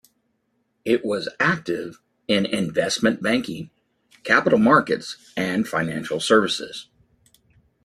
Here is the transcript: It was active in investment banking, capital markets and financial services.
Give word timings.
It 0.83 1.05
was 1.05 1.29
active 1.39 1.99
in 2.27 2.47
investment 2.47 3.21
banking, 3.21 3.69
capital 4.23 4.57
markets 4.57 5.31
and 5.37 5.67
financial 5.67 6.19
services. 6.19 6.87